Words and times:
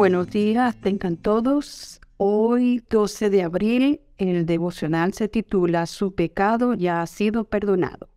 Buenos 0.00 0.30
días, 0.30 0.80
tengan 0.80 1.18
todos. 1.18 2.00
Hoy, 2.16 2.82
12 2.88 3.28
de 3.28 3.42
abril, 3.42 4.00
el 4.16 4.46
devocional 4.46 5.12
se 5.12 5.28
titula 5.28 5.84
Su 5.84 6.14
pecado 6.14 6.72
ya 6.72 7.02
ha 7.02 7.06
sido 7.06 7.44
perdonado. 7.44 8.08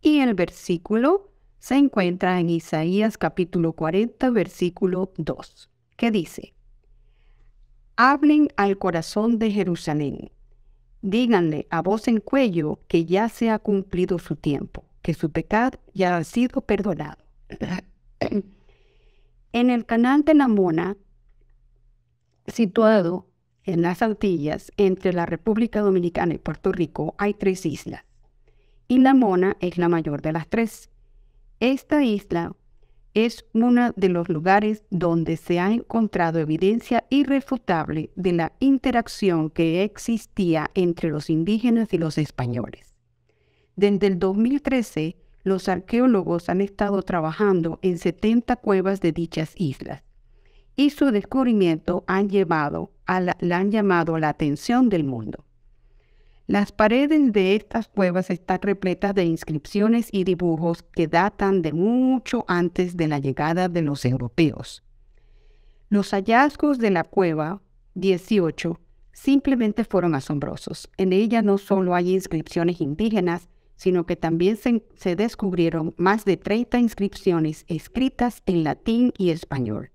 Y 0.00 0.20
el 0.20 0.32
versículo 0.32 1.30
se 1.58 1.74
encuentra 1.74 2.40
en 2.40 2.48
Isaías 2.48 3.18
capítulo 3.18 3.74
40, 3.74 4.30
versículo 4.30 5.12
2, 5.18 5.68
que 5.98 6.10
dice, 6.10 6.54
Hablen 7.96 8.48
al 8.56 8.78
corazón 8.78 9.38
de 9.38 9.50
Jerusalén, 9.50 10.30
díganle 11.02 11.66
a 11.68 11.82
voz 11.82 12.08
en 12.08 12.20
cuello 12.20 12.80
que 12.88 13.04
ya 13.04 13.28
se 13.28 13.50
ha 13.50 13.58
cumplido 13.58 14.18
su 14.18 14.34
tiempo, 14.34 14.86
que 15.02 15.12
su 15.12 15.30
pecado 15.30 15.78
ya 15.92 16.16
ha 16.16 16.24
sido 16.24 16.62
perdonado. 16.62 17.22
en 19.52 19.70
el 19.70 19.84
canal 19.84 20.24
de 20.24 20.34
la 20.34 20.48
Mona, 20.48 20.96
situado 22.46 23.26
en 23.64 23.82
las 23.82 24.02
Antillas, 24.02 24.72
entre 24.76 25.12
la 25.12 25.26
República 25.26 25.80
Dominicana 25.80 26.34
y 26.34 26.38
Puerto 26.38 26.72
Rico, 26.72 27.14
hay 27.18 27.34
tres 27.34 27.64
islas. 27.64 28.04
Y 28.88 28.98
la 28.98 29.14
Mona 29.14 29.56
es 29.60 29.78
la 29.78 29.88
mayor 29.88 30.20
de 30.20 30.32
las 30.32 30.48
tres. 30.48 30.90
Esta 31.60 32.02
isla 32.02 32.54
es 33.14 33.44
uno 33.52 33.92
de 33.94 34.08
los 34.08 34.28
lugares 34.28 34.84
donde 34.90 35.36
se 35.36 35.60
ha 35.60 35.70
encontrado 35.70 36.40
evidencia 36.40 37.04
irrefutable 37.10 38.10
de 38.16 38.32
la 38.32 38.52
interacción 38.58 39.50
que 39.50 39.84
existía 39.84 40.70
entre 40.74 41.10
los 41.10 41.30
indígenas 41.30 41.92
y 41.92 41.98
los 41.98 42.18
españoles. 42.18 42.94
Desde 43.76 44.06
el 44.06 44.18
2013, 44.18 45.16
los 45.44 45.68
arqueólogos 45.68 46.48
han 46.48 46.60
estado 46.60 47.02
trabajando 47.02 47.78
en 47.82 47.98
70 47.98 48.56
cuevas 48.56 49.00
de 49.00 49.12
dichas 49.12 49.52
islas 49.56 50.02
y 50.76 50.90
su 50.90 51.10
descubrimiento 51.10 52.04
han 52.06 52.28
llevado 52.28 52.92
la, 53.06 53.36
han 53.56 53.70
llamado 53.70 54.18
la 54.18 54.30
atención 54.30 54.88
del 54.88 55.04
mundo. 55.04 55.44
Las 56.46 56.72
paredes 56.72 57.32
de 57.32 57.54
estas 57.54 57.88
cuevas 57.88 58.28
están 58.30 58.60
repletas 58.62 59.14
de 59.14 59.24
inscripciones 59.24 60.08
y 60.12 60.24
dibujos 60.24 60.82
que 60.82 61.06
datan 61.06 61.62
de 61.62 61.72
mucho 61.72 62.44
antes 62.48 62.96
de 62.96 63.08
la 63.08 63.18
llegada 63.18 63.68
de 63.68 63.82
los 63.82 64.04
europeos. 64.04 64.82
Los 65.88 66.10
hallazgos 66.10 66.78
de 66.78 66.90
la 66.90 67.04
cueva 67.04 67.62
18 67.94 68.80
simplemente 69.12 69.84
fueron 69.84 70.14
asombrosos. 70.14 70.90
En 70.96 71.12
ella 71.12 71.42
no 71.42 71.58
solo 71.58 71.94
hay 71.94 72.12
inscripciones 72.12 72.80
indígenas, 72.80 73.48
sino 73.76 74.06
que 74.06 74.16
también 74.16 74.56
se, 74.56 74.84
se 74.94 75.16
descubrieron 75.16 75.94
más 75.96 76.24
de 76.24 76.36
30 76.36 76.78
inscripciones 76.78 77.64
escritas 77.68 78.42
en 78.46 78.64
latín 78.64 79.12
y 79.18 79.30
español, 79.30 79.90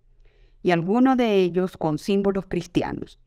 y 0.63 0.71
algunos 0.71 1.17
de 1.17 1.35
ellos 1.35 1.77
con 1.77 1.97
símbolos 1.97 2.45
cristianos. 2.47 3.19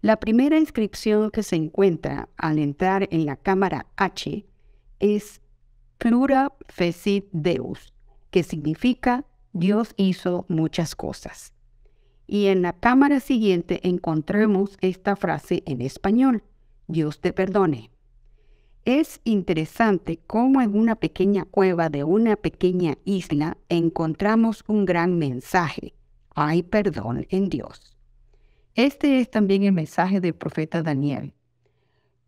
La 0.00 0.20
primera 0.20 0.58
inscripción 0.58 1.30
que 1.30 1.42
se 1.42 1.56
encuentra 1.56 2.28
al 2.36 2.58
entrar 2.58 3.08
en 3.10 3.26
la 3.26 3.36
cámara 3.36 3.86
H 3.96 4.46
es 5.00 5.40
Plura 5.98 6.52
Fecit 6.68 7.26
Deus, 7.32 7.92
que 8.30 8.44
significa 8.44 9.24
Dios 9.52 9.94
hizo 9.96 10.46
muchas 10.48 10.94
cosas. 10.94 11.52
Y 12.28 12.46
en 12.46 12.62
la 12.62 12.74
cámara 12.74 13.18
siguiente 13.20 13.80
encontremos 13.82 14.76
esta 14.80 15.16
frase 15.16 15.62
en 15.66 15.80
español, 15.80 16.44
Dios 16.86 17.20
te 17.20 17.32
perdone. 17.32 17.90
Es 18.90 19.20
interesante 19.24 20.18
cómo 20.26 20.62
en 20.62 20.74
una 20.74 20.96
pequeña 20.96 21.44
cueva 21.44 21.90
de 21.90 22.04
una 22.04 22.36
pequeña 22.36 22.96
isla 23.04 23.58
encontramos 23.68 24.64
un 24.66 24.86
gran 24.86 25.18
mensaje. 25.18 25.92
Hay 26.34 26.62
perdón 26.62 27.26
en 27.28 27.50
Dios. 27.50 27.94
Este 28.74 29.20
es 29.20 29.30
también 29.30 29.64
el 29.64 29.72
mensaje 29.72 30.22
del 30.22 30.34
profeta 30.34 30.82
Daniel. 30.82 31.34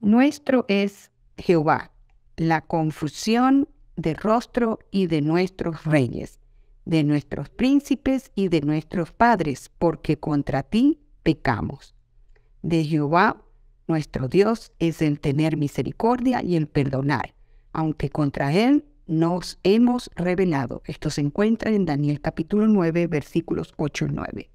Nuestro 0.00 0.66
es 0.68 1.10
Jehová, 1.38 1.92
la 2.36 2.60
confusión 2.60 3.66
de 3.96 4.12
rostro 4.12 4.80
y 4.90 5.06
de 5.06 5.22
nuestros 5.22 5.84
reyes, 5.84 6.40
de 6.84 7.04
nuestros 7.04 7.48
príncipes 7.48 8.32
y 8.34 8.48
de 8.48 8.60
nuestros 8.60 9.12
padres, 9.12 9.70
porque 9.78 10.18
contra 10.18 10.62
ti 10.62 11.00
pecamos. 11.22 11.94
De 12.60 12.84
Jehová, 12.84 13.42
nuestro 13.90 14.28
Dios, 14.28 14.72
es 14.78 15.02
el 15.02 15.18
tener 15.18 15.56
misericordia 15.56 16.42
y 16.42 16.56
el 16.56 16.68
perdonar, 16.68 17.34
aunque 17.72 18.08
contra 18.08 18.52
él 18.52 18.84
nos 19.08 19.58
hemos 19.64 20.10
rebelado. 20.14 20.82
Esto 20.86 21.10
se 21.10 21.20
encuentra 21.20 21.72
en 21.72 21.84
Daniel 21.84 22.20
capítulo 22.20 22.68
9, 22.68 23.08
versículos 23.08 23.74
8 23.76 24.06
y 24.06 24.12
9. 24.12 24.50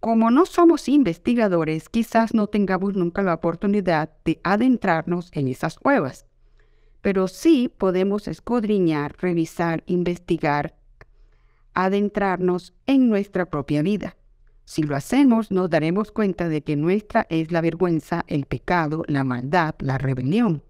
Como 0.00 0.30
no 0.30 0.46
somos 0.46 0.88
investigadores, 0.88 1.90
quizás 1.90 2.32
no 2.32 2.46
tengamos 2.46 2.94
nunca 2.94 3.22
la 3.22 3.34
oportunidad 3.34 4.10
de 4.24 4.40
adentrarnos 4.42 5.30
en 5.34 5.48
esas 5.48 5.78
cuevas, 5.78 6.26
pero 7.02 7.28
sí 7.28 7.70
podemos 7.76 8.28
escudriñar, 8.28 9.14
revisar, 9.20 9.84
investigar, 9.86 10.74
adentrarnos 11.74 12.72
en 12.86 13.10
nuestra 13.10 13.44
propia 13.50 13.82
vida. 13.82 14.16
Si 14.72 14.82
lo 14.82 14.96
hacemos, 14.96 15.50
nos 15.50 15.68
daremos 15.68 16.12
cuenta 16.12 16.48
de 16.48 16.62
que 16.62 16.76
nuestra 16.76 17.26
es 17.28 17.52
la 17.52 17.60
vergüenza, 17.60 18.24
el 18.26 18.46
pecado, 18.46 19.04
la 19.06 19.22
maldad, 19.22 19.74
la 19.80 19.98
rebelión, 19.98 20.62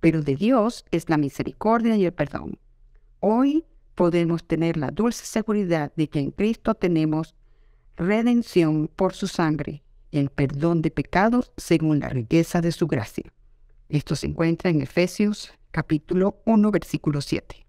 pero 0.00 0.22
de 0.22 0.34
Dios 0.34 0.84
es 0.90 1.08
la 1.08 1.18
misericordia 1.18 1.94
y 1.94 2.04
el 2.04 2.12
perdón. 2.12 2.58
Hoy 3.20 3.64
podemos 3.94 4.42
tener 4.42 4.76
la 4.76 4.90
dulce 4.90 5.24
seguridad 5.24 5.92
de 5.94 6.08
que 6.08 6.18
en 6.18 6.32
Cristo 6.32 6.74
tenemos 6.74 7.36
redención 7.96 8.88
por 8.88 9.14
su 9.14 9.28
sangre, 9.28 9.84
el 10.10 10.30
perdón 10.30 10.82
de 10.82 10.90
pecados 10.90 11.52
según 11.56 12.00
la 12.00 12.08
riqueza 12.08 12.60
de 12.60 12.72
su 12.72 12.88
gracia. 12.88 13.32
Esto 13.88 14.16
se 14.16 14.26
encuentra 14.26 14.68
en 14.68 14.82
Efesios 14.82 15.52
capítulo 15.70 16.42
1, 16.44 16.72
versículo 16.72 17.20
7. 17.20 17.67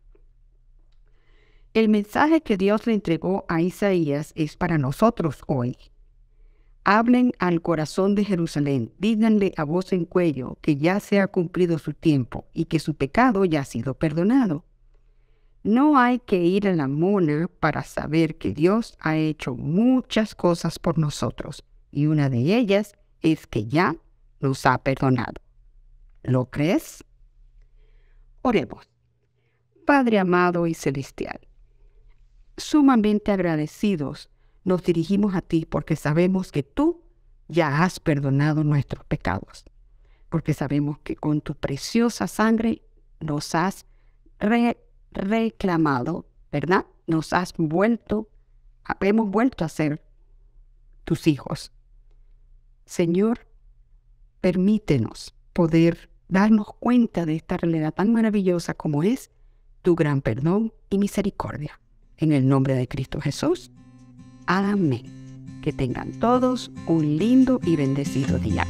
El 1.73 1.87
mensaje 1.87 2.41
que 2.41 2.57
Dios 2.57 2.87
le 2.87 2.93
entregó 2.93 3.45
a 3.47 3.61
Isaías 3.61 4.33
es 4.35 4.57
para 4.57 4.79
nosotros 4.79 5.43
hoy. 5.45 5.77
Hablen 6.83 7.33
al 7.37 7.61
corazón 7.61 8.15
de 8.15 8.25
Jerusalén, 8.25 8.91
díganle 8.97 9.53
a 9.55 9.63
voz 9.63 9.93
en 9.93 10.05
cuello 10.05 10.57
que 10.61 10.77
ya 10.77 10.99
se 10.99 11.19
ha 11.19 11.27
cumplido 11.27 11.77
su 11.77 11.93
tiempo 11.93 12.45
y 12.53 12.65
que 12.65 12.79
su 12.79 12.95
pecado 12.95 13.45
ya 13.45 13.61
ha 13.61 13.65
sido 13.65 13.93
perdonado. 13.93 14.65
No 15.61 15.99
hay 15.99 16.19
que 16.19 16.37
ir 16.37 16.67
a 16.67 16.75
la 16.75 16.87
mona 16.87 17.47
para 17.59 17.83
saber 17.83 18.37
que 18.37 18.51
Dios 18.51 18.97
ha 18.99 19.17
hecho 19.17 19.53
muchas 19.55 20.33
cosas 20.33 20.79
por 20.79 20.97
nosotros 20.97 21.63
y 21.91 22.07
una 22.07 22.29
de 22.29 22.57
ellas 22.57 22.95
es 23.21 23.45
que 23.45 23.65
ya 23.67 23.95
nos 24.39 24.65
ha 24.65 24.77
perdonado. 24.79 25.33
¿Lo 26.23 26.49
crees? 26.49 27.03
Oremos. 28.41 28.89
Padre 29.85 30.17
amado 30.17 30.65
y 30.65 30.73
celestial, 30.73 31.39
sumamente 32.59 33.31
agradecidos 33.31 34.29
nos 34.63 34.83
dirigimos 34.83 35.35
a 35.35 35.41
ti 35.41 35.65
porque 35.65 35.95
sabemos 35.95 36.51
que 36.51 36.63
tú 36.63 37.01
ya 37.47 37.83
has 37.83 37.99
perdonado 37.99 38.63
nuestros 38.63 39.03
pecados, 39.05 39.65
porque 40.29 40.53
sabemos 40.53 40.99
que 40.99 41.15
con 41.15 41.41
tu 41.41 41.55
preciosa 41.55 42.27
sangre 42.27 42.83
nos 43.19 43.55
has 43.55 43.85
re 44.39 44.77
reclamado, 45.11 46.27
¿verdad? 46.51 46.85
Nos 47.07 47.33
has 47.33 47.53
vuelto, 47.57 48.29
hemos 49.01 49.29
vuelto 49.29 49.65
a 49.65 49.69
ser 49.69 50.03
tus 51.03 51.25
hijos. 51.25 51.71
Señor, 52.85 53.47
permítenos 54.41 55.33
poder 55.53 56.09
darnos 56.27 56.67
cuenta 56.79 57.25
de 57.25 57.35
esta 57.35 57.57
realidad 57.57 57.93
tan 57.93 58.13
maravillosa 58.13 58.75
como 58.75 59.01
es 59.01 59.31
tu 59.81 59.95
gran 59.95 60.21
perdón 60.21 60.73
y 60.89 60.99
misericordia. 60.99 61.79
En 62.19 62.33
el 62.33 62.47
nombre 62.47 62.75
de 62.75 62.87
Cristo 62.87 63.21
Jesús. 63.21 63.71
Amén. 64.45 65.03
Que 65.61 65.71
tengan 65.71 66.11
todos 66.19 66.69
un 66.85 67.17
lindo 67.17 67.61
y 67.63 67.77
bendecido 67.77 68.37
día. 68.39 68.65